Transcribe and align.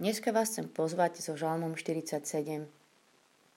Dneska 0.00 0.32
vás 0.32 0.48
chcem 0.48 0.64
pozvať 0.64 1.20
so 1.20 1.36
žalmom 1.36 1.76
47. 1.76 2.24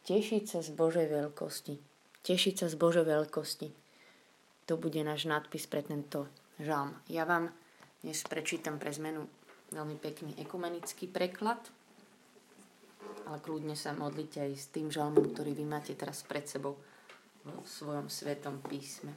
Tešiť 0.03 0.43
sa 0.43 0.59
z 0.59 0.75
Božej 0.75 1.07
veľkosti. 1.07 1.79
Tešiť 2.19 2.55
sa 2.59 2.67
z 2.67 2.75
Božej 2.75 3.07
veľkosti. 3.07 3.71
To 4.67 4.75
bude 4.75 4.99
náš 5.07 5.23
nadpis 5.23 5.71
pre 5.71 5.87
tento 5.87 6.27
žalm. 6.59 6.99
Ja 7.07 7.23
vám 7.23 7.47
dnes 8.03 8.19
prečítam 8.27 8.75
pre 8.75 8.91
zmenu 8.91 9.23
veľmi 9.71 9.95
pekný 9.95 10.35
ekumenický 10.35 11.07
preklad, 11.07 11.63
ale 13.23 13.39
kľudne 13.39 13.79
sa 13.79 13.95
modlite 13.95 14.43
aj 14.43 14.51
s 14.51 14.67
tým 14.67 14.91
žalmom, 14.91 15.31
ktorý 15.31 15.55
vy 15.55 15.63
máte 15.63 15.95
teraz 15.95 16.27
pred 16.27 16.43
sebou 16.43 16.75
vo 17.47 17.63
svojom 17.63 18.11
svetom 18.11 18.59
písme. 18.67 19.15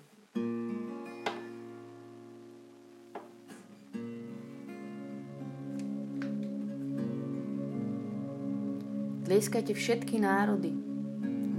Tlieskajte 9.37 9.77
všetky 9.77 10.17
národy, 10.17 10.73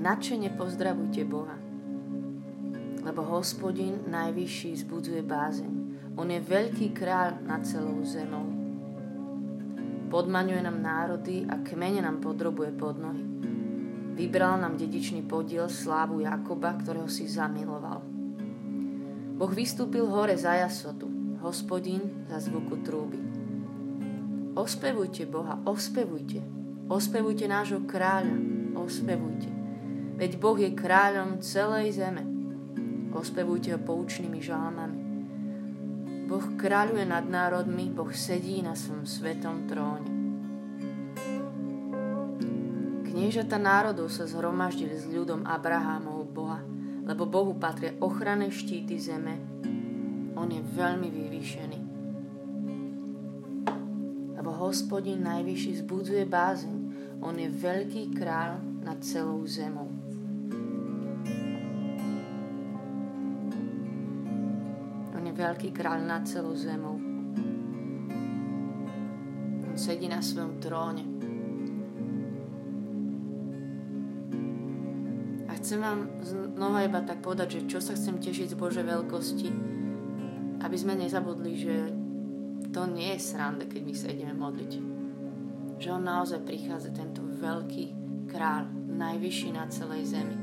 nadšene 0.02 0.50
pozdravujte 0.58 1.22
Boha, 1.30 1.62
lebo 3.06 3.22
hospodin 3.22 4.02
najvyšší 4.10 4.82
zbudzuje 4.82 5.22
bázeň. 5.22 5.74
On 6.18 6.26
je 6.26 6.42
veľký 6.42 6.90
kráľ 6.98 7.38
nad 7.46 7.62
celou 7.70 8.02
zemou. 8.02 8.50
Podmaňuje 10.10 10.58
nám 10.66 10.82
národy 10.82 11.46
a 11.46 11.62
kmene 11.62 12.02
nám 12.02 12.18
podrobuje 12.18 12.74
pod 12.74 12.98
nohy. 12.98 13.22
Vybral 14.18 14.58
nám 14.58 14.74
dedičný 14.74 15.30
podiel 15.30 15.70
slávu 15.70 16.26
Jakoba, 16.26 16.82
ktorého 16.82 17.06
si 17.06 17.30
zamiloval. 17.30 18.02
Boh 19.38 19.54
vystúpil 19.54 20.10
hore 20.10 20.34
za 20.34 20.58
jasotu, 20.66 21.06
hospodin 21.46 22.26
za 22.26 22.42
zvuku 22.42 22.82
trúby. 22.82 23.22
Ospevujte 24.58 25.30
Boha, 25.30 25.62
ospevujte, 25.62 26.57
Ospevujte 26.88 27.52
nášho 27.52 27.84
kráľa, 27.84 28.40
ospevujte. 28.80 29.52
Veď 30.16 30.40
Boh 30.40 30.56
je 30.56 30.72
kráľom 30.72 31.44
celej 31.44 32.00
zeme. 32.00 32.24
Ospevujte 33.12 33.76
ho 33.76 33.80
poučnými 33.84 34.40
žalmami. 34.40 35.00
Boh 36.32 36.48
kráľuje 36.56 37.04
nad 37.04 37.28
národmi, 37.28 37.92
Boh 37.92 38.08
sedí 38.16 38.64
na 38.64 38.72
svojom 38.72 39.04
svetom 39.04 39.68
tróne. 39.68 40.12
Kniežata 43.04 43.60
národov 43.60 44.08
sa 44.08 44.24
zhromaždili 44.24 44.96
s 44.96 45.12
ľudom 45.12 45.44
Abrahámov 45.44 46.24
Boha, 46.32 46.64
lebo 47.04 47.28
Bohu 47.28 47.52
patria 47.60 48.00
ochranné 48.00 48.48
štíty 48.48 48.96
zeme. 48.96 49.36
On 50.40 50.48
je 50.48 50.64
veľmi 50.64 51.12
vyvýšený. 51.12 51.80
Lebo 54.40 54.52
hospodin 54.56 55.26
najvyšší 55.28 55.84
zbudzuje 55.84 56.24
bázeň 56.24 56.77
on 57.22 57.36
je 57.36 57.50
veľký 57.50 58.14
král 58.14 58.62
nad 58.86 59.02
celou 59.02 59.42
zemou. 59.44 59.90
On 65.18 65.24
je 65.26 65.34
veľký 65.34 65.70
kráľ 65.74 66.00
nad 66.06 66.24
celou 66.30 66.54
zemou. 66.54 66.96
On 69.66 69.76
sedí 69.76 70.06
na 70.06 70.22
svojom 70.22 70.62
tróne. 70.62 71.04
A 75.50 75.58
chcem 75.58 75.82
vám 75.82 76.22
znova 76.22 76.86
iba 76.86 77.02
tak 77.02 77.26
povedať, 77.26 77.60
že 77.60 77.78
čo 77.78 77.80
sa 77.82 77.98
chcem 77.98 78.22
tešiť 78.22 78.54
z 78.54 78.60
Božej 78.60 78.86
veľkosti, 78.86 79.50
aby 80.62 80.78
sme 80.78 80.94
nezabudli, 80.96 81.54
že 81.58 81.76
to 82.70 82.86
nie 82.86 83.18
je 83.18 83.26
srande, 83.26 83.66
keď 83.66 83.82
my 83.82 83.94
sa 83.98 84.08
ideme 84.14 84.36
modliť 84.38 84.98
že 85.78 85.94
on 85.94 86.04
naozaj 86.04 86.42
prichádza, 86.42 86.90
tento 86.94 87.22
veľký 87.22 87.86
král, 88.30 88.66
najvyšší 88.98 89.50
na 89.54 89.70
celej 89.70 90.10
zemi. 90.10 90.38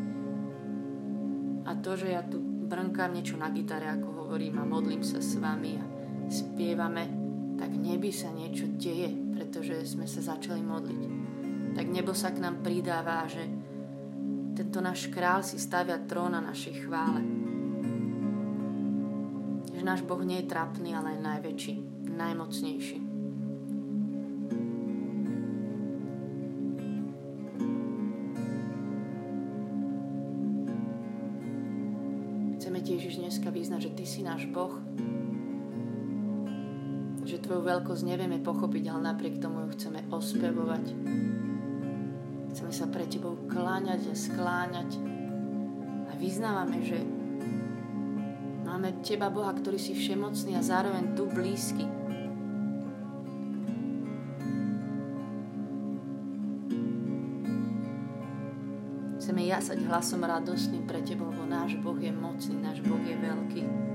A 1.64 1.74
to, 1.80 1.98
že 1.98 2.14
ja 2.14 2.22
tu 2.22 2.38
brnkám 2.40 3.12
niečo 3.12 3.34
na 3.34 3.50
gitare, 3.50 3.90
ako 3.90 4.24
hovorím, 4.24 4.62
a 4.62 4.64
modlím 4.64 5.02
sa 5.02 5.18
s 5.18 5.36
vami 5.36 5.76
a 5.76 5.84
spievame, 6.30 7.04
tak 7.58 7.70
nebi 7.74 8.10
sa 8.10 8.30
niečo 8.30 8.70
deje, 8.78 9.10
pretože 9.34 9.94
sme 9.94 10.06
sa 10.06 10.22
začali 10.22 10.62
modliť. 10.62 11.02
Tak 11.74 11.86
nebo 11.90 12.14
sa 12.14 12.30
k 12.30 12.42
nám 12.42 12.62
pridáva, 12.62 13.26
že 13.26 13.42
tento 14.54 14.78
náš 14.78 15.10
král 15.10 15.42
si 15.42 15.58
stavia 15.58 15.98
trón 16.06 16.30
na 16.30 16.42
našej 16.42 16.86
chvále. 16.86 17.20
Že 19.74 19.82
náš 19.82 20.06
Boh 20.06 20.22
nie 20.22 20.46
je 20.46 20.50
trapný, 20.50 20.94
ale 20.94 21.18
je 21.18 21.26
najväčší, 21.26 21.74
najmocnejší. 22.14 23.03
Ježiš 32.82 33.22
dneska 33.22 33.54
vyznať, 33.54 33.86
že 33.86 33.94
Ty 33.94 34.04
si 34.08 34.20
náš 34.26 34.50
Boh, 34.50 34.74
že 37.22 37.38
Tvoju 37.38 37.62
veľkosť 37.62 38.02
nevieme 38.02 38.42
pochopiť, 38.42 38.90
ale 38.90 39.14
napriek 39.14 39.38
tomu 39.38 39.62
ju 39.64 39.78
chceme 39.78 40.02
ospevovať. 40.10 40.84
Chceme 42.50 42.72
sa 42.74 42.86
pre 42.90 43.06
Tebou 43.06 43.38
kláňať 43.46 44.10
a 44.10 44.14
skláňať 44.14 44.90
a 46.10 46.12
vyznávame, 46.18 46.78
že 46.82 46.98
máme 48.66 49.02
Teba 49.02 49.30
Boha, 49.30 49.54
ktorý 49.54 49.78
si 49.78 49.94
všemocný 49.94 50.58
a 50.58 50.62
zároveň 50.62 51.14
tu 51.14 51.30
blízky. 51.30 52.03
Jasať 59.54 59.86
hlasom 59.86 60.26
radostným 60.26 60.82
pre 60.82 60.98
Tebou, 60.98 61.30
lebo 61.30 61.46
náš 61.46 61.78
Boh 61.78 61.94
je 61.94 62.10
mocný, 62.10 62.58
náš 62.58 62.82
Boh 62.82 62.98
je 63.06 63.14
veľký. 63.14 63.93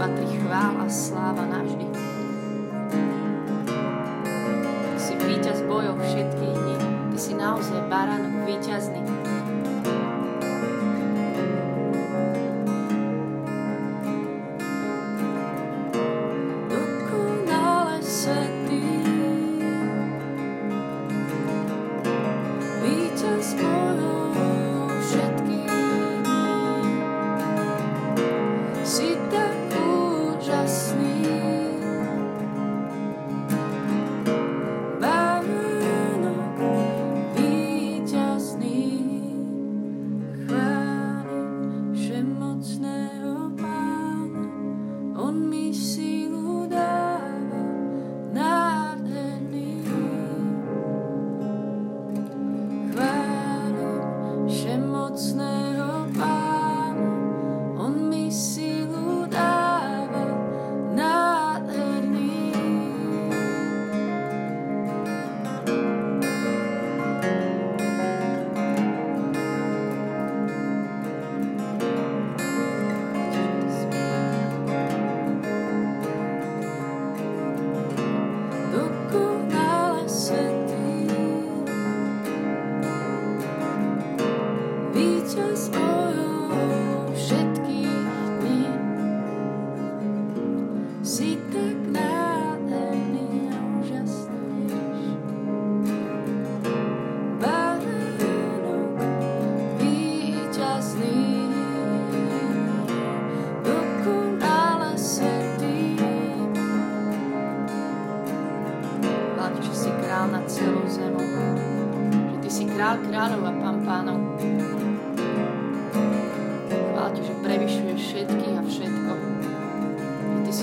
patrí 0.00 0.32
chvála, 0.40 0.88
sláva 0.88 1.44
navždy. 1.44 1.84
Ty 4.96 4.96
si 4.96 5.12
víťaz 5.28 5.60
bojov 5.68 6.00
všetkých 6.00 6.56
dní. 6.56 6.76
Ty 7.12 7.18
si 7.20 7.32
naozaj 7.36 7.84
baránok 7.92 8.48
víťazný. 8.48 9.19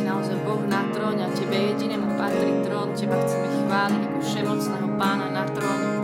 Naozaj 0.08 0.40
Boh 0.48 0.64
na 0.64 0.88
tróne 0.96 1.28
a 1.28 1.30
Tebe 1.36 1.76
jedinému 1.76 2.16
patrí 2.16 2.64
trón. 2.64 2.96
Teba 2.96 3.20
chceme 3.20 3.48
chváliť 3.68 4.02
ako 4.08 4.20
všemocného 4.24 4.88
pána 4.96 5.28
na 5.36 5.44
tróne. 5.52 5.97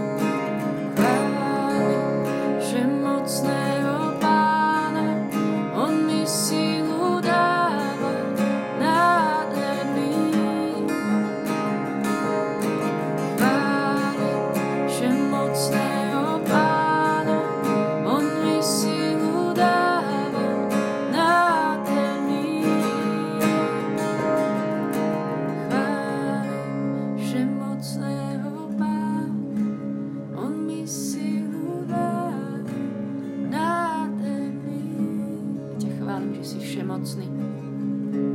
Všemocný, 36.93 37.25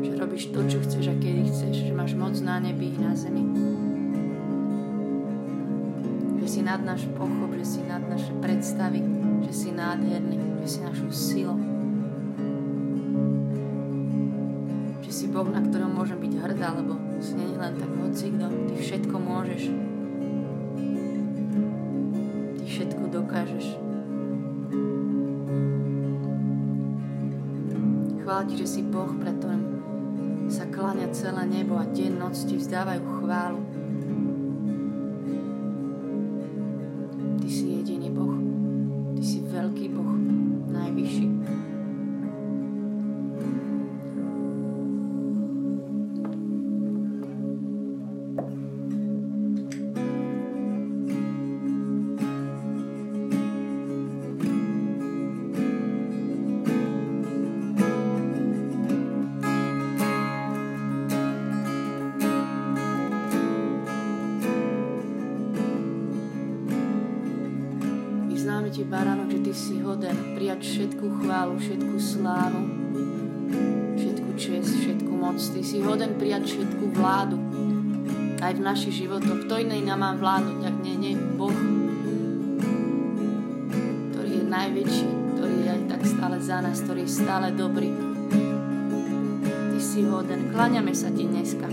že 0.02 0.12
robíš 0.19 0.50
to, 0.50 0.66
čo 0.66 0.82
chceš 0.82 1.05
a 1.06 1.14
kedy 1.14 1.46
chceš, 1.46 1.75
že 1.87 1.94
máš 1.94 2.19
moc 2.19 2.34
na 2.43 2.58
nebi 2.58 2.90
i 2.90 2.99
na 2.99 3.14
zemi. 3.14 3.46
Že 6.43 6.46
si 6.50 6.60
nad 6.66 6.82
náš 6.82 7.06
pochop, 7.14 7.55
že 7.55 7.78
si 7.78 7.81
nad 7.87 8.02
naše 8.02 8.34
predstavy, 8.43 8.99
že 9.46 9.52
si 9.55 9.70
nádherný, 9.70 10.66
že 10.66 10.69
si 10.75 10.78
našou 10.82 11.10
silou. 11.14 11.58
Že 15.06 15.11
si 15.14 15.25
Boh, 15.31 15.46
na 15.46 15.62
ktorom 15.62 15.94
môžem 15.94 16.19
byť 16.19 16.32
hrdá, 16.43 16.75
lebo 16.82 16.99
si 17.22 17.38
není 17.38 17.54
len 17.54 17.78
tak 17.78 17.94
hocikdo, 17.94 18.50
ty 18.66 18.75
všetko 18.75 19.14
môžeš. 19.22 19.88
Chvála 28.38 28.55
ti, 28.55 28.62
že 28.62 28.70
si 28.70 28.87
Boh, 28.87 29.11
pre 29.19 29.35
ktorým 29.35 29.67
sa 30.46 30.62
kláňa 30.70 31.11
celé 31.11 31.43
nebo 31.43 31.75
a 31.75 31.82
deň, 31.90 32.23
noc 32.23 32.38
ti 32.46 32.55
vzdávajú 32.55 33.02
chválu. 33.19 33.58
Všetku 71.78 71.94
slávu, 72.02 72.62
všetku 73.94 74.30
čest, 74.35 74.75
všetku 74.82 75.12
moc. 75.14 75.38
Ty 75.38 75.62
si 75.62 75.78
hoden 75.78 76.18
prijať 76.18 76.58
všetku 76.58 76.90
vládu 76.90 77.38
aj 78.42 78.58
v 78.58 78.62
našich 78.66 79.06
životoch. 79.06 79.47
Kto 79.47 79.62
iný 79.62 79.87
nám 79.87 80.02
má 80.02 80.11
vládnuť, 80.18 80.58
ak 80.66 80.76
nie, 80.82 80.94
nie 80.99 81.14
Boh, 81.14 81.54
ktorý 84.11 84.30
je 84.42 84.44
najväčší, 84.50 85.08
ktorý 85.38 85.54
je 85.62 85.68
aj 85.70 85.82
tak 85.87 86.02
stále 86.02 86.37
za 86.42 86.58
nás, 86.58 86.82
ktorý 86.82 87.06
je 87.06 87.12
stále 87.14 87.54
dobrý. 87.54 87.94
Ty 89.47 89.78
si 89.78 90.02
hoden. 90.02 90.50
Kláňame 90.50 90.90
sa 90.99 91.14
ti 91.14 91.30
dneska. 91.30 91.70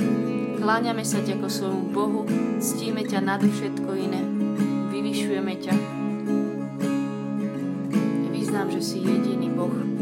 Kláňame 0.61 1.01
sa 1.01 1.17
ti 1.25 1.33
ako 1.33 1.49
svojmu 1.49 1.83
Bohu, 1.93 2.21
ctíme 2.61 3.05
ťa 3.05 3.21
nad 3.21 3.41
všetko 3.41 3.89
iné, 3.97 4.21
vyvyšujeme 4.89 5.53
ťa. 5.61 5.73
Vyznám, 8.33 8.69
že 8.73 8.81
si 8.81 8.97
jediný 9.01 9.49
Boh. 9.53 9.94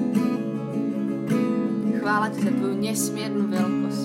Chvála 2.04 2.28
ti 2.36 2.44
za 2.44 2.52
tvoju 2.52 2.76
nesmiernu 2.84 3.48
veľkosť. 3.48 4.04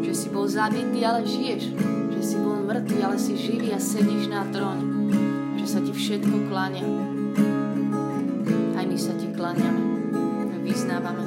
Že 0.00 0.12
si 0.16 0.28
bol 0.32 0.48
zabitý, 0.48 1.04
ale 1.04 1.28
žiješ. 1.28 1.76
Že 2.16 2.20
si 2.24 2.36
bol 2.40 2.64
mŕtvý, 2.64 2.98
ale 3.04 3.20
si 3.20 3.36
živý 3.36 3.76
a 3.76 3.78
sedíš 3.78 4.32
na 4.32 4.48
tróne. 4.48 5.12
Že 5.60 5.66
sa 5.68 5.78
ti 5.84 5.92
všetko 5.92 6.48
kláňa. 6.48 6.88
Aj 8.80 8.84
my 8.88 8.96
sa 8.96 9.12
ti. 9.12 9.28
My 9.42 10.56
vyznávame. 10.62 11.26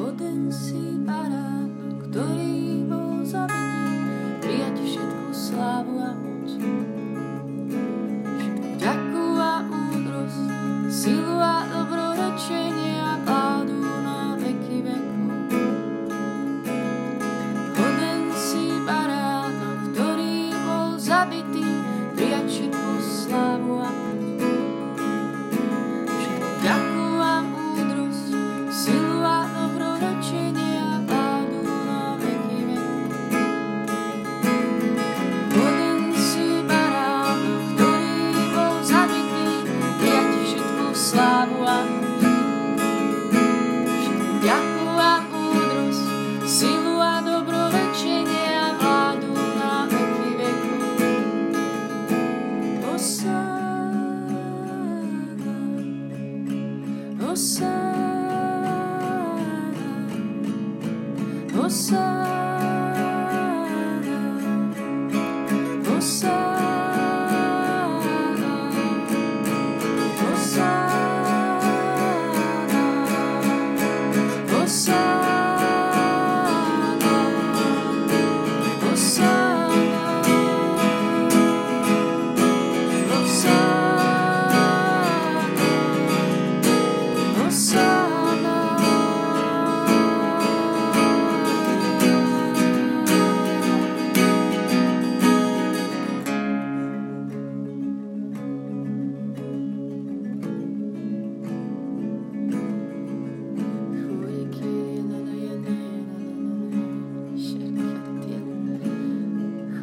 Hoden 0.00 0.48
si 0.48 0.96
barán, 1.04 1.68
ktorý 2.08 2.88
bol 2.88 3.20
zabitý, 3.20 4.40
prijať 4.40 4.76
všetku 4.80 5.28
slávu 5.28 6.00
a 6.00 6.27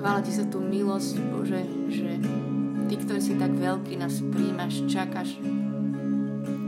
Chvála 0.05 0.21
ti 0.21 0.37
za 0.37 0.45
tú 0.45 0.61
milosť, 0.61 1.17
Bože, 1.33 1.65
že 1.89 2.21
ty, 2.85 2.93
ktorý 2.93 3.17
si 3.17 3.41
tak 3.41 3.57
veľký, 3.57 3.97
nás 3.97 4.21
príjmaš, 4.21 4.85
čakáš. 4.85 5.33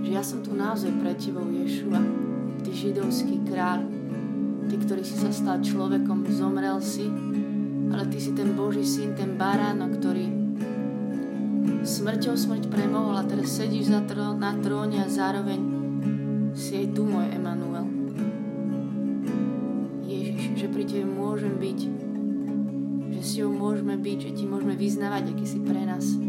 Že 0.01 0.09
ja 0.09 0.25
som 0.25 0.41
tu 0.41 0.57
naozaj 0.57 0.89
pre 0.97 1.13
tebou, 1.13 1.45
Ješua, 1.45 2.01
ty 2.65 2.73
židovský 2.73 3.45
kráľ. 3.45 3.85
Ty, 4.65 4.75
ktorý 4.81 5.05
si 5.05 5.21
sa 5.21 5.29
stal 5.29 5.61
človekom, 5.61 6.25
zomrel 6.33 6.81
si, 6.81 7.05
ale 7.93 8.09
Ty 8.09 8.17
si 8.17 8.33
ten 8.33 8.57
Boží 8.57 8.81
syn, 8.81 9.13
ten 9.13 9.37
baránok, 9.37 10.01
ktorý 10.01 10.25
smrťou 11.85 12.33
smrť 12.33 12.73
premohol 12.73 13.21
a 13.21 13.27
teraz 13.29 13.53
sedíš 13.53 13.93
za 13.93 14.01
tró- 14.09 14.33
na 14.33 14.57
tróne 14.57 15.05
a 15.05 15.13
zároveň 15.13 15.61
si 16.57 16.73
aj 16.73 16.89
tu 16.89 17.05
môj 17.05 17.29
Emanuel. 17.37 17.85
Ježiš, 20.09 20.57
že 20.57 20.65
pri 20.73 20.89
Tebe 20.89 21.05
môžem 21.05 21.53
byť, 21.53 22.06
ho 23.43 23.51
môžeme 23.51 23.97
byť, 23.97 24.17
že 24.21 24.31
Ti 24.37 24.43
môžeme 24.47 24.73
vyznávať, 24.73 25.33
aký 25.35 25.45
si 25.45 25.59
pre 25.61 25.83
nás. 25.83 26.26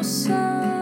So. 0.00 0.81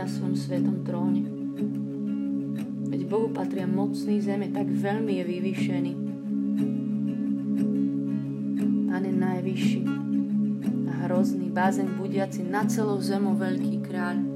Na 0.00 0.08
svojom 0.08 0.32
svetom 0.32 0.80
tróne. 0.80 1.28
Veď 2.88 3.04
Bohu 3.04 3.28
patria 3.28 3.68
mocný 3.68 4.16
zeme, 4.24 4.48
tak 4.48 4.64
veľmi 4.72 5.20
je 5.20 5.24
vyvýšený. 5.28 5.92
Pán 8.88 9.04
najvyšší 9.04 9.82
a 10.88 10.92
hrozný 11.04 11.52
bázeň 11.52 12.00
budiaci 12.00 12.48
na 12.48 12.64
celou 12.64 12.96
zemu 12.96 13.36
veľký 13.36 13.84
kráľ. 13.84 14.29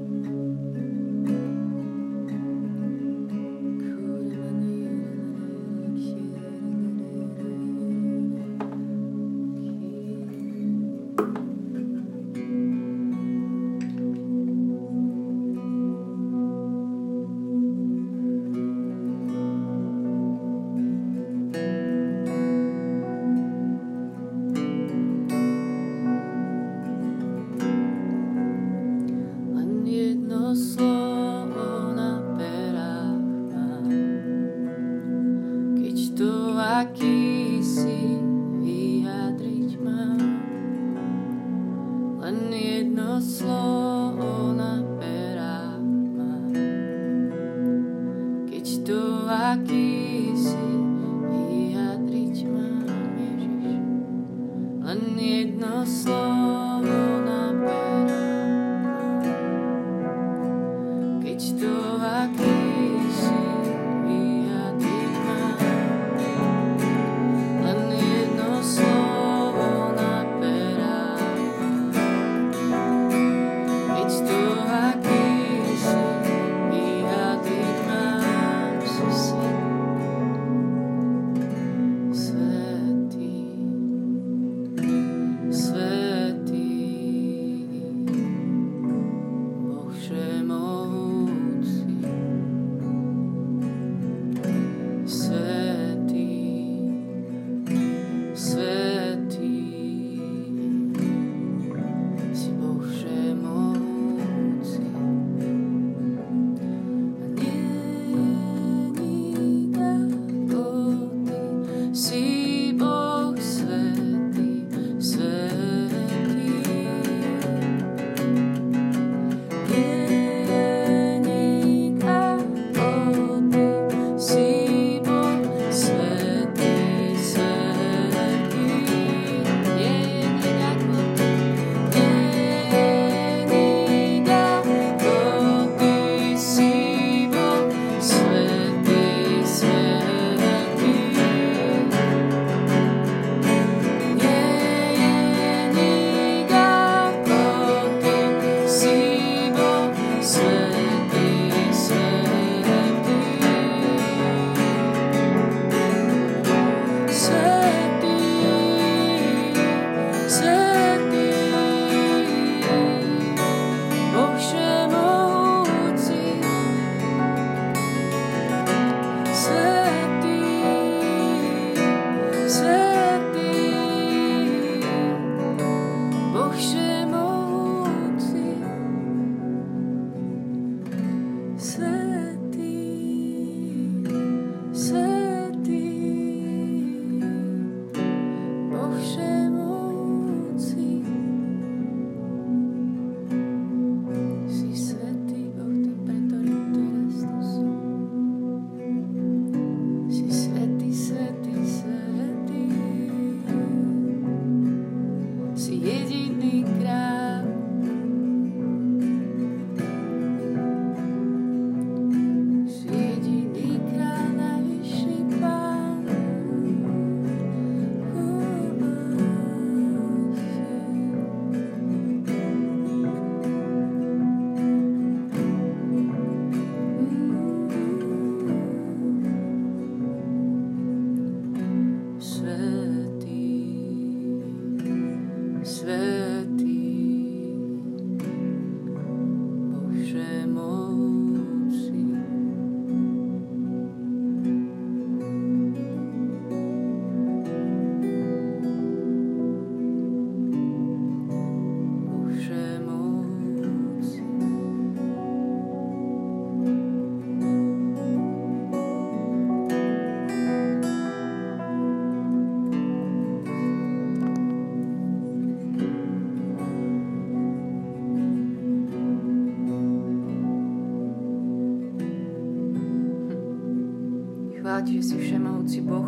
Že 274.95 275.11
si 275.11 275.15
všemohúci 275.19 275.83
Boh, 275.83 276.07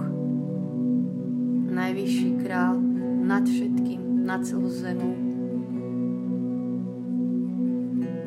najvyšší 1.76 2.39
král 2.39 2.80
nad 3.28 3.43
všetkým, 3.43 4.23
nad 4.23 4.47
celou 4.47 4.71
zemou. 4.71 5.12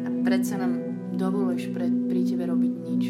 A 0.04 0.08
predsa 0.20 0.60
nám 0.60 0.76
dovoluješ 1.16 1.72
pre, 1.72 1.88
pri 1.88 2.20
Tebe 2.28 2.44
robiť 2.44 2.74
nič. 2.76 3.04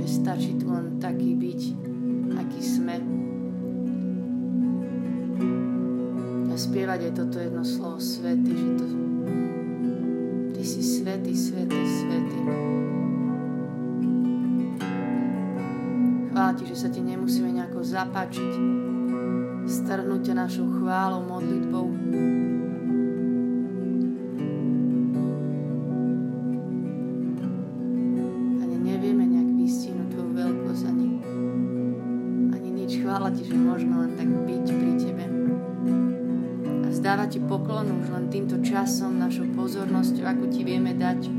Že 0.00 0.06
stačí 0.08 0.56
tu 0.56 0.72
len 0.72 0.96
taký 0.96 1.36
byť, 1.36 1.60
aký 2.40 2.60
sme. 2.64 2.96
A 6.48 6.54
spievať 6.56 7.00
je 7.04 7.12
toto 7.12 7.36
jedno 7.36 7.68
slovo 7.68 8.00
svety, 8.00 8.52
že 8.56 8.68
to 8.80 8.86
Ty 10.56 10.62
si 10.64 10.80
svety, 10.80 11.36
svety, 11.36 11.80
svety. 11.84 12.40
Chvála 16.44 16.60
že 16.60 16.76
sa 16.76 16.92
Ti 16.92 17.00
nemusíme 17.00 17.56
nejako 17.56 17.80
zapáčiť, 17.80 18.52
strhnúť 19.64 20.28
ťa 20.28 20.34
našou 20.44 20.68
chválou, 20.76 21.24
modlitbou. 21.24 21.88
Ani 28.60 28.76
nevieme 28.76 29.24
nejak 29.24 29.50
vystihnúť 29.56 30.08
Tvoju 30.12 30.30
veľkosť, 30.36 30.84
ani, 30.84 31.08
ani 32.52 32.68
nič. 32.76 33.00
Chvála 33.00 33.32
Ti, 33.32 33.40
že 33.48 33.56
môžeme 33.56 34.04
len 34.04 34.12
tak 34.12 34.28
byť 34.28 34.66
pri 34.68 34.92
Tebe. 35.00 35.24
A 36.84 36.86
zdávať 36.92 37.40
Ti 37.40 37.40
poklonu 37.48 38.04
už 38.04 38.12
len 38.12 38.28
týmto 38.28 38.60
časom, 38.60 39.16
našou 39.16 39.48
pozornosťou, 39.56 40.28
ako 40.28 40.52
Ti 40.52 40.60
vieme 40.60 40.92
dať. 40.92 41.33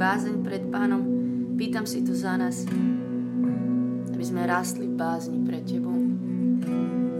Bázeň 0.00 0.40
pred 0.40 0.64
pánom. 0.72 1.04
Pýtam 1.60 1.84
si 1.84 2.00
to 2.00 2.16
za 2.16 2.32
nás, 2.40 2.64
aby 4.08 4.24
sme 4.24 4.48
rástli 4.48 4.88
v 4.88 4.96
bázni 4.96 5.44
pre 5.44 5.60
Tebou. 5.60 5.92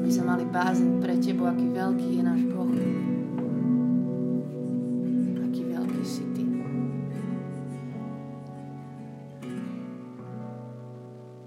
Aby 0.01 0.09
sme 0.09 0.25
mali 0.25 0.49
bázeň 0.49 0.97
pre 0.97 1.21
Tebou, 1.21 1.45
aký 1.45 1.69
veľký 1.69 2.09
je 2.09 2.23
náš 2.25 2.43
Boh. 2.49 2.73
Aký 5.45 5.63
veľký 5.69 6.03
si 6.09 6.25
Ty. 6.33 6.45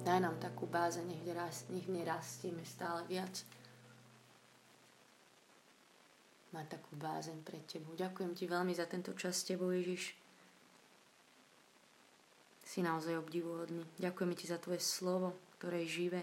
Daj 0.06 0.20
nám 0.22 0.38
takú 0.38 0.70
bázeň, 0.70 1.18
nech, 1.18 1.26
nech 1.74 1.88
nerastieme 1.90 2.62
stále 2.62 3.10
viac. 3.10 3.42
Mať 6.54 6.78
takú 6.78 6.94
bázeň 6.94 7.42
pre 7.42 7.58
Tebu. 7.66 7.98
Ďakujem 7.98 8.38
Ti 8.38 8.46
veľmi 8.46 8.78
za 8.78 8.86
tento 8.86 9.18
čas 9.18 9.42
s 9.42 9.50
Tebou, 9.50 9.74
Ježiš 9.74 10.23
si 12.74 12.82
naozaj 12.82 13.22
obdivuhodný. 13.22 13.86
Ďakujeme 14.02 14.34
ti 14.34 14.50
za 14.50 14.58
tvoje 14.58 14.82
slovo, 14.82 15.38
ktoré 15.62 15.86
je 15.86 16.10
živé, 16.10 16.22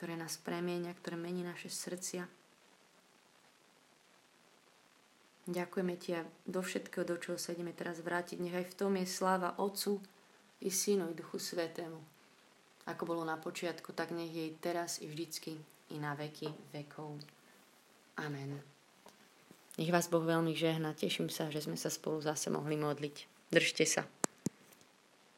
ktoré 0.00 0.16
nás 0.16 0.40
premieňa, 0.40 0.96
ktoré 0.96 1.20
mení 1.20 1.44
naše 1.44 1.68
srdcia. 1.68 2.24
Ďakujeme 5.44 5.94
ti 6.00 6.16
a 6.16 6.24
do 6.48 6.64
všetkého, 6.64 7.04
do 7.04 7.20
čoho 7.20 7.36
sa 7.36 7.52
ideme 7.52 7.76
teraz 7.76 8.00
vrátiť, 8.00 8.40
nech 8.40 8.56
aj 8.56 8.66
v 8.72 8.78
tom 8.80 8.96
je 8.96 9.04
sláva 9.04 9.60
Otcu 9.60 10.00
i 10.64 10.72
Synu 10.72 11.12
i 11.12 11.16
Duchu 11.16 11.36
Svetému. 11.36 12.00
Ako 12.88 13.04
bolo 13.04 13.28
na 13.28 13.36
počiatku, 13.36 13.92
tak 13.92 14.16
nech 14.16 14.32
jej 14.32 14.56
teraz 14.56 15.04
i 15.04 15.08
vždycky 15.08 15.60
i 15.92 15.96
na 16.00 16.16
veky 16.16 16.48
vekov. 16.72 17.20
Amen. 18.16 18.56
Nech 19.76 19.92
vás 19.92 20.08
Boh 20.08 20.24
veľmi 20.24 20.56
žehna. 20.56 20.96
Teším 20.96 21.28
sa, 21.28 21.52
že 21.52 21.60
sme 21.60 21.76
sa 21.76 21.92
spolu 21.92 22.24
zase 22.24 22.48
mohli 22.48 22.80
modliť. 22.80 23.37
Držte 23.50 23.86
sa. 23.86 24.17